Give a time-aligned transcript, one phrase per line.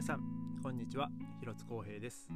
[0.00, 0.22] 皆さん
[0.62, 1.10] こんにちは。
[1.40, 2.26] 広津光平です、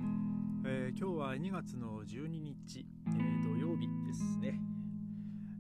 [0.67, 4.61] えー、今日は2月の12日、えー、土曜日ですね、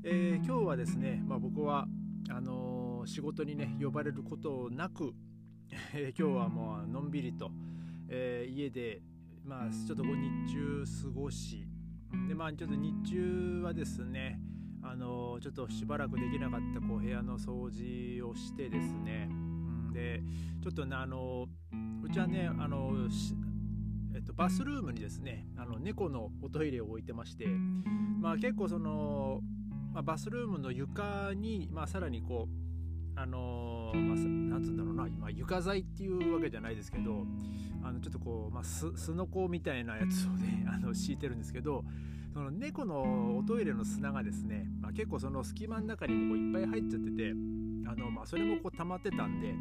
[0.04, 1.86] えー、今日はですね、まあ、僕は
[2.28, 5.14] あの仕事にね呼ばれることなく、
[5.94, 7.50] え今日はもうのんびりと、
[8.10, 9.00] え家で
[9.42, 11.66] まあちょっと日中過ごし
[12.28, 14.38] でまあちょっと日中はですね
[14.82, 19.30] あのちょっとしばらくできなかったこう部屋の掃除をしてですね
[19.94, 20.22] で
[20.62, 21.46] ちょっとねあの
[22.04, 22.92] うちはねあの
[24.14, 27.46] えっと、バスルームにですねあの猫のおトイレを置いてまして、
[28.20, 29.40] まあ、結構その、
[29.92, 37.26] まあ、バスルームの床に、まあ、さらにこうあのー、まあ、なんつうんだろうな今床材っていうわけじゃないですけど
[37.82, 41.84] あのちょっとこう、まあ、すすのこみたいなやつをねあの敷いてるんですけど
[42.32, 47.30] その猫のおトイレの砂がですね、まあ、結構その隙間の中にもこういっぱい入っちゃってて
[47.86, 49.54] あの、まあ、それもこう溜まってたんで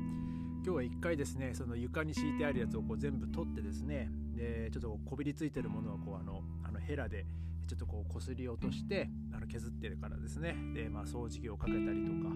[0.65, 7.25] 今日は一回ですねその床に敷いてあるやつをこう全部取ってですねでちょっとこびりついてるものはこうあのあのヘラで
[7.67, 12.33] ちょっとこうこすり落としてあの削ってるからですねで、まあ、掃除機をかけたりとか、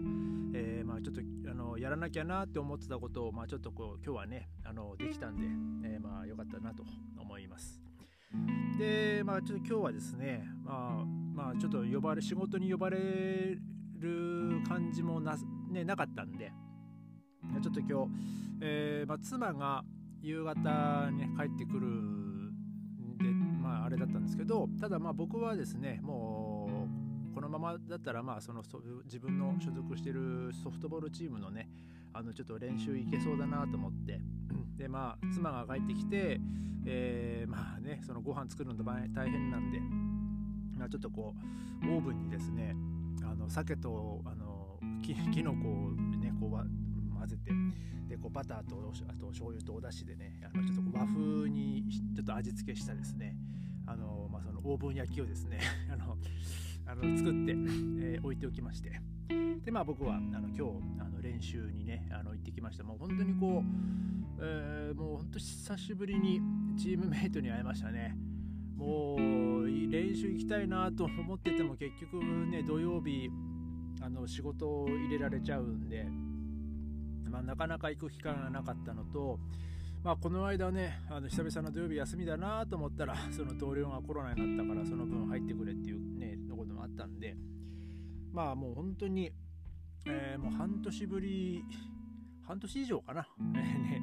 [0.54, 5.46] えー、まあ、ちょっとあのやらなきゃなって思ってたことを、まあ、ちょっとこう今日はねあのできたんで、
[5.88, 6.84] えー、まあ、よかったなと
[7.18, 7.82] 思います。
[8.78, 12.98] で、まあ、ちょっと今日はですね、まあ、まあ、ちょっと呼ばれ仕事に呼ばれ
[14.00, 15.38] る感じもな,、
[15.72, 16.52] ね、なかったんで、
[17.62, 18.12] ちょっと今日、
[18.62, 19.84] えー、まあ、妻が
[20.22, 23.26] 夕方に、帰ってくるんで、
[23.62, 26.88] まあ、あれだったんですけどただまあ僕はですねも
[27.32, 28.64] うこのままだったらまあその
[29.06, 31.70] 自分の所属しているソフトボールチームのね
[32.14, 34.20] あのちょっと練習行けそうだなと思って
[34.78, 36.40] でまあ妻が帰ってきて、
[36.86, 39.80] えー、まあねそのご飯作るの大変なんで、
[40.80, 41.34] まあ、ちょっとこ
[41.84, 42.76] うオーブンにですね
[43.24, 46.87] あの鮭とあのききのこをねこう
[47.28, 47.52] 混ぜて
[48.10, 48.78] でこうバターと
[49.10, 51.84] あと醤油とお出汁でねあのちょっと和風に
[52.16, 53.36] ちょっと味付けしたですね
[53.86, 55.60] あの、まあ、そのオーブン焼きをですね
[55.92, 56.18] あの
[56.86, 59.02] あの作って、えー、置いておきまして。
[59.66, 60.62] でまあ僕はあの今日
[61.02, 62.86] あの練習にねあの行ってきました。
[62.86, 66.40] もう本当にこう、えー、もう本当久しぶりに
[66.78, 68.16] チームメイトに会いましたね。
[68.78, 73.30] もう練習行きたいなと思ってても結局ね土曜日
[74.02, 76.08] あの仕事を入れられちゃうんで
[77.28, 79.40] まあ、なかなか行く機会がなかったのと、
[80.04, 87.36] まあ、この間ねあの久々の土曜日休みだなと思ったら その同僚がコロナになったからその分入ってくれっていうねのこともあったんで
[88.32, 89.32] まあもう本当に、
[90.06, 91.64] えー、もう半年ぶり
[92.44, 94.02] 半年以上かな、 ね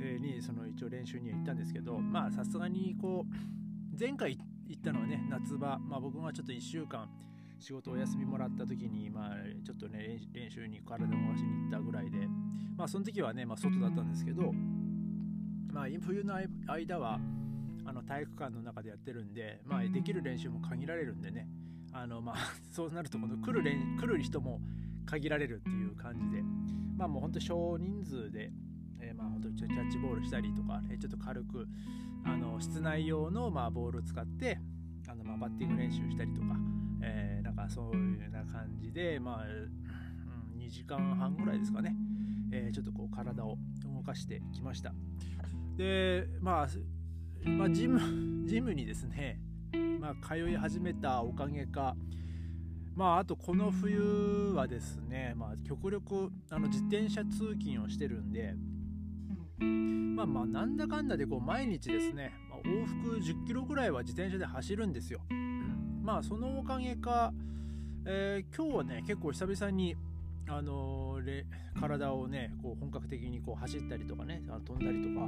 [0.00, 7.10] えー、にその一応練習には行ったんですけどまあさすがにこう前回行ったのはね夏場、まあ、僕がちょっと1週間
[7.58, 9.34] 仕事お休みもらった時に、まあ、
[9.64, 12.28] ちょっとね練習に体を回しに行ったぐらいで
[12.76, 14.52] まあその時はね、まあ、外だったんですけど、
[15.72, 16.34] まあ、冬の
[16.66, 17.18] 間は
[17.86, 21.48] あの体育館の中でやってるんで、まあ、できる練習も限られるんでね
[21.92, 22.36] あの、まあ、
[22.70, 24.60] そうなるとこの来る練来る人も
[25.06, 26.42] 限られるっていう感じで
[26.96, 28.52] まあもうほんと少人数で、
[28.98, 31.68] えー、まあ本当にキャッチボールしたりとか、ね、ちょっと軽く
[32.24, 34.58] あの室内用のまあボールを使って
[35.06, 36.56] あのまあバッティング練習したりとか、
[37.04, 41.94] えー、なんかそういうような感じでまあ、うん、2時間半ぐらいですかね、
[42.50, 44.94] えー、ちょっとこう体を動かしてきました
[45.76, 46.68] で、まあ、
[47.48, 48.00] まあジム
[48.48, 49.40] ジムにですね、
[50.00, 51.96] まあ、通い始めたおかげか
[52.94, 58.54] まああとこの冬はですね、まあ、極力あの自転車通勤をしてるんで
[60.14, 65.20] まあまあなんだかんだでこう毎日ですね、まあ、往復10キロぐらいは自転車で走るんですよ。
[66.04, 67.32] まあそのおかげか、
[68.04, 69.96] えー、今日はね結構久々に
[70.46, 71.44] あのー、
[71.80, 75.26] 体をねこう本格的にこう走ったりとかね飛んだりとか、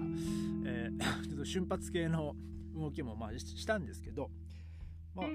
[0.66, 2.36] えー、 ちょっと瞬発系の
[2.74, 4.30] 動きもまあしたんですけど、
[5.14, 5.26] まあ、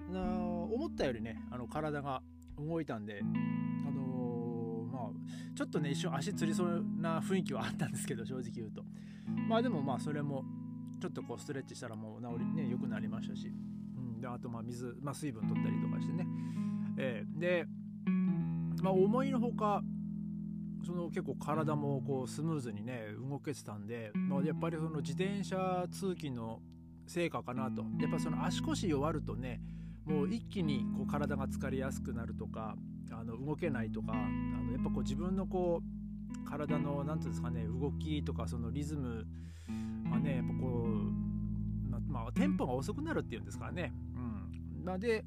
[0.71, 2.21] 思ったよりねあの体が
[2.59, 5.11] 動いたんで、あの、ま、
[5.55, 8.85] ちょっとね一瞬足つりそうな雰囲気はあったんですけど正直言うと。
[9.49, 10.45] まあでもまあそれも
[10.99, 13.51] ちょっとこうストレッチしたらもう治りね良くなりましたし、
[14.21, 16.25] であとまあ水、まあ、水分取ったりとかしてね、
[16.97, 17.65] えー、で
[18.81, 19.83] まあ、思いのほか
[20.85, 26.59] その結構体もこうスムーズにね動けてたんで、まあ、やっぱりその自転車通勤の
[27.05, 27.83] 成果かなと。
[27.99, 29.61] やっぱその足腰弱るとね
[30.05, 32.75] もう一気にこう体が疲れやすくなるとか
[33.11, 39.25] あの動けないとかあのやっぱこう自分のこう体の何て言うんですかね動きとかそのリズム
[40.09, 41.20] がねやっぱこう、
[42.11, 43.93] ままあ、テンポが遅くなるっていうんですかね。
[44.15, 45.25] うん、まあ、で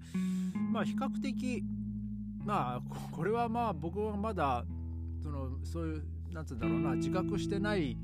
[0.73, 1.65] まあ比較的
[2.45, 4.65] まあこれはまあ僕はまだ
[5.23, 7.97] そのそういうなんつうんだろうな自覚してない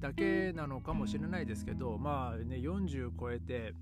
[0.00, 3.74] だけなのかもしれないですけどまあね40超えて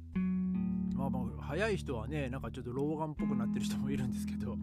[0.94, 4.56] まあまあ早い人はねなんかちょっと老眼っぽくなってる人もいるんですけど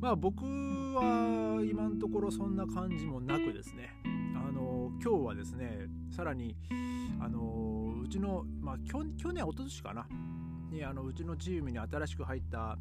[0.00, 3.90] まあ僕は今のところそんな感じもなくですね
[5.02, 6.56] 今日はですねさらに
[7.20, 10.06] あのうちのまあ去去年一昨年かな
[10.70, 12.76] にあのうちのチームに新しく入った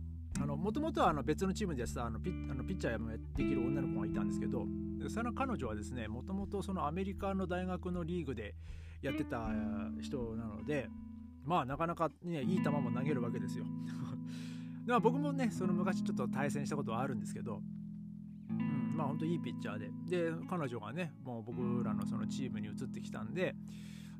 [0.45, 4.65] もともとはあの別のチームでさあのピあのピッチャーもできる女の子がいたんですけど
[5.09, 8.55] その彼女はですねもともとそのアメリカの大学のリーグで
[9.01, 9.49] やってた
[10.01, 10.89] 人なので
[11.43, 13.65] まあなかなか、ね、いい球も投げるわけですよ。
[14.85, 17.61] まあ僕もねその昔ちょっと対戦したことはあるんですけど、
[18.97, 19.91] まあ本当いいピッチャーで。
[20.07, 23.55] で彼女がねもう僕らのそのチームに移ってきたんで。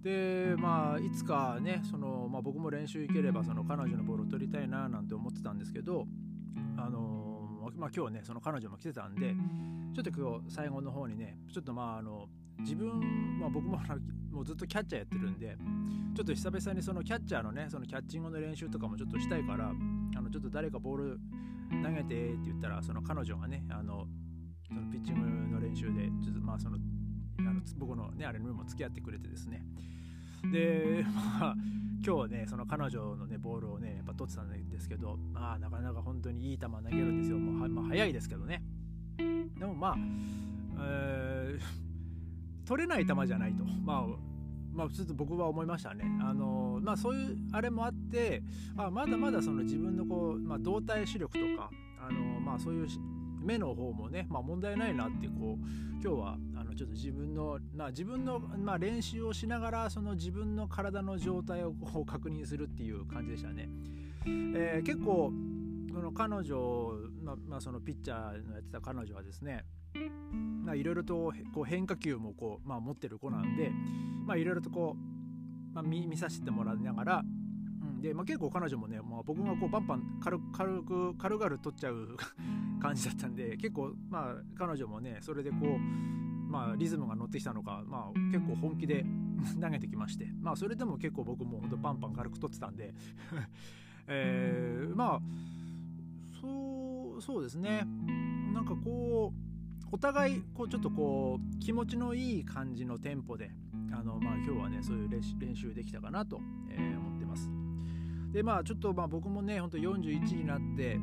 [0.03, 6.06] でまあいつかねその、まあ、僕も練習行ければその彼女のボールを取りたいななんて思ってたんですけど
[6.77, 7.27] あの
[7.75, 9.35] まあ、今日ねその彼女も来てたんで
[9.94, 12.27] ちょっと今日最後の方にねちょっとまああの
[12.59, 13.77] 自分、まあ、僕も
[14.31, 15.57] もうずっとキャッチャーやってるんで
[16.15, 21.19] ちょっと久々にそのキャッチャーのねそのキャッチングの練習とかもちょっとしたいからあのちょっと誰かボール
[21.83, 24.07] 投げてって言ったらその彼女がねあの
[24.69, 26.78] そのピッチングの練習でちょっとまあその
[27.40, 29.64] あの僕のねあれにも付き合ってくれてですね。
[30.52, 31.06] で
[31.40, 31.56] まあ
[32.06, 37.40] 今日ねその彼女のねボールをねやっぱ取ってたんですけどまあなかなか本当にいい球投げるんですよ。
[37.40, 38.64] もうは、まあ、早いですけどね。
[39.18, 39.98] でもまあ、
[40.80, 43.63] えー、取れない球じゃないと。
[43.84, 44.08] まあ
[44.74, 46.06] まあ、ちょっと僕は思いましたね。
[46.22, 48.44] あのまあ、そういうあれもあって
[48.75, 52.88] あまだまだその自分のこう、まあ、動体視力とかあの、まあ、そういう
[53.48, 55.66] 目の方もね、まあ、問題ないなってこう
[56.04, 63.70] 今日はあのちょっと自分の、まあ、自分の、まあ、練習をしながらその自分の体の状態をこう確認するっていう感じでしたね。
[64.26, 65.32] えー、結構
[65.94, 66.92] その彼女、
[67.24, 69.64] まあ、まあ、そのピッチャーのやってた彼女はですね
[70.76, 73.72] いろいろとこう変化球もこう、まあ、持ってる子なんで
[74.38, 77.24] いろいろとこう、まあ、見見させてもらいながら、
[77.82, 82.18] うん、で、まあ、結構彼女もね、まあ、僕がこうバンバン軽軽く軽々取っちゃう
[82.79, 89.06] 感じだったんで結構まあ彼女もねそれでこうまあ、リズムが乗ってきたのか、まあ、結構本気で
[89.59, 92.94] 投げてきまして、まあ、それでも結構僕も本当パンパン軽く取ってたんで
[94.07, 95.21] えー、まあ
[96.39, 97.85] そうそうですね。
[98.53, 103.51] なんかこうお互いこうちょっとこう気持ちのいい感じのテンポで
[103.91, 107.51] あの、まあ、今日はねそういう練習できたかなと、えー、思ってます。
[108.31, 111.00] でまあちょっとまあ僕もねほんと41になって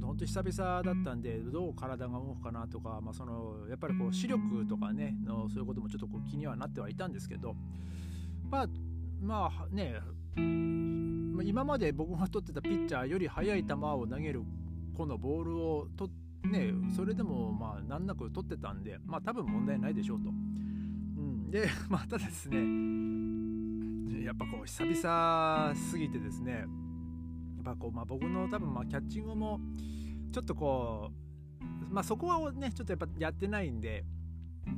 [0.00, 7.54] 本当久々だったんでどう体が動くかなとか、まあ、そのやっぱりこう視力とかねのそういうこともちょっとこう気にはなってはいたんですけど
[8.50, 8.66] まあ
[9.20, 10.00] まあね
[10.36, 14.42] 今まで僕が取ってたピッチャーより速い球を投げる
[14.96, 16.10] このボールをと
[16.44, 20.30] ねそれでもまあ難なく取ってたんでまあ多分問題ないでしょうと。
[20.30, 26.66] うん、で またですねやっぱこう久々すぎてですね
[27.66, 29.58] ぱこう、まあ、僕の多分まあキャッチングも
[30.32, 31.10] ちょっとこ
[31.60, 34.04] う、まあ、そこはねちょっとやっぱやってないんで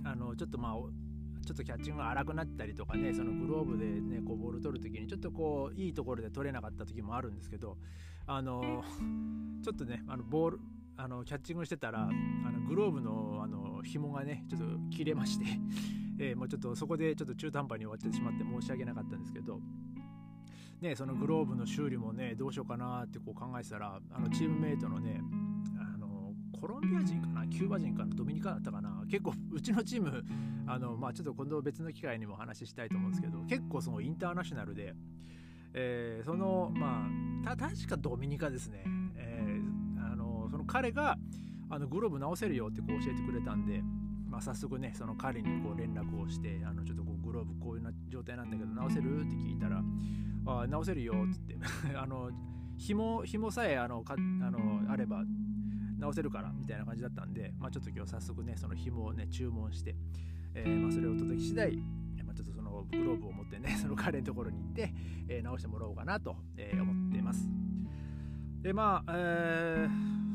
[0.04, 0.72] あのちょっとまあ
[1.44, 7.76] ちょっとキャッチングが荒くなったりとかねそのグローブでねこうボール取る時にちょっとこういいところで取れなかった時もあるんですけど
[8.26, 8.82] あの
[9.62, 10.60] ちょっとねあのボール
[10.96, 15.44] あのキャッチングしてたらあのグローブのあの紐がねちょっと切れまして
[16.20, 19.60] えー、もうちょっとそこでちょっと中途半端に終わってしまって申し訳なかったんですけど
[20.80, 25.20] ね、そのグローブの修理もねどうしようかなってこう考えてたらあのチームメイトのね
[25.80, 30.24] あのコロンビア人かなキューバ人かなドミニカだったかな結構うちのチーム
[30.68, 34.94] あの、まあ、ちょっと今度別の機会にもお話ししたいと思うんですけど結構そのインターナショナルで、
[35.74, 37.06] えー、そのま
[37.44, 38.84] あた確かドミニカですね、
[39.16, 41.16] えー、あのその彼が
[41.70, 43.82] あのグローブ直せるよってこう教えてくれたんで、
[44.28, 49.22] まあ、早速ねその彼にこう連絡をしてあのちょっとこうグローブこういうな状態なんだけど直せる？
[49.22, 49.82] って聞いたら
[50.46, 51.56] あ直せるよっつって。
[51.96, 52.30] あの
[52.78, 55.24] 紐紐さえあのかあのあれば
[55.98, 59.96] 直せるからみたいな感じだったんで、まあ、ちょっと今日早速ねその紐をね注文して、
[60.54, 61.76] えー、まあ、それを届き次第、
[62.24, 64.94] ま、ちょっとそのグローブを持ってね その彼のところに行って、
[65.28, 67.50] えー、直してもらおうかなと、えー、思っています。
[68.62, 70.27] でまあ、えー、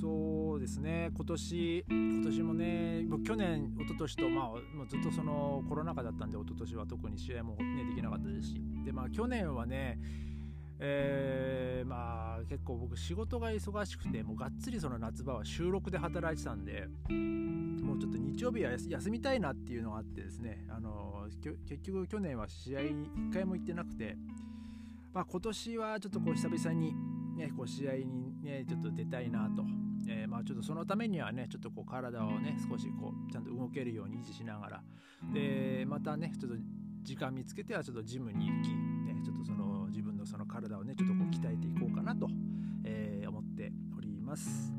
[0.00, 1.10] そうですね。
[1.14, 8.62] 今年今年もね僕去年一昨年とまあもうずっとそのコロナ禍だったんで一昨年は特に試合も、ね、できなかったですし。
[8.84, 9.98] でまあ去年はね
[10.80, 20.64] えー、まあ結構僕仕事が忙しくてもうがっつりその夏場は収録で働いてたんでもうちょっと日曜日は休みたいなっていうのがあってですね。
[20.68, 24.16] あの結局去年は試合に1回も行ってなくて、
[25.12, 26.94] まあ、今年はちょっとこう久々に、
[27.36, 29.62] ね、こう試合にねちょっと出たいなと、
[30.08, 34.82] えー、まあちょっとそのためにはねちょっとこう体をね少しこうちゃんと動けるように維持しながら
[35.32, 36.58] でまたねちょっと
[37.02, 38.68] 時間見つけてはちょっとジムに行き、
[39.06, 42.28] ね、ちょっとその自分のその体をねちょっとこう鍛えていこうかなと、
[42.84, 44.72] えー、思っております。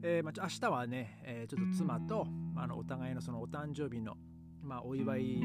[0.00, 4.16] えーまあ、明日はね、えー、ちょっと妻とあのお互いのそのお誕生日の
[4.62, 5.40] まあ、お祝い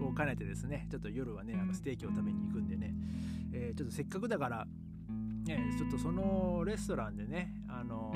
[0.00, 2.94] を兼ねてですねちょっと夜はねあのステーキを食べに行くんでね、
[3.52, 4.66] えー、ちょっとせっかくだから、
[5.44, 8.12] ね、ちょっとそのレストランでねあの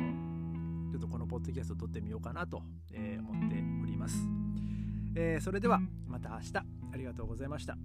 [0.95, 4.17] ちょっとこのポッドキャストを撮ってみようかなと、えー、思っております、
[5.17, 6.53] えー、それではまた明日。
[6.93, 7.77] ありがとうございました。